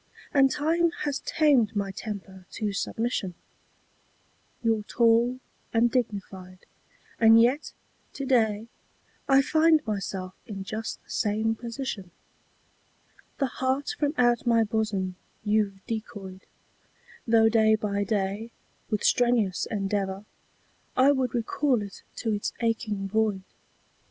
And 0.33 0.49
time 0.49 0.89
has 1.03 1.19
tamed 1.19 1.75
my 1.75 1.91
temper 1.91 2.47
to 2.53 2.73
submission. 2.73 3.35
You're 4.63 4.81
tall 4.81 5.39
and 5.73 5.91
dignified, 5.91 6.57
and 7.19 7.39
yet 7.39 7.71
to 8.13 8.25
day 8.25 8.67
I 9.29 9.43
find 9.43 9.85
myself 9.85 10.33
in 10.47 10.63
just 10.63 11.03
the 11.03 11.09
same 11.11 11.53
position. 11.53 12.09
The 13.37 13.45
heart 13.45 13.89
from 13.99 14.15
out 14.17 14.47
my 14.47 14.63
bosom 14.63 15.17
you've 15.43 15.85
decoyed, 15.85 16.47
Though 17.27 17.47
day 17.47 17.75
by 17.75 18.03
day 18.03 18.49
with 18.89 19.03
strenuous 19.03 19.67
endeavour 19.67 20.25
I 20.97 21.11
would 21.11 21.35
recall 21.35 21.83
it 21.83 22.01
to 22.15 22.33
its 22.33 22.53
aching 22.61 23.07
void. 23.07 23.43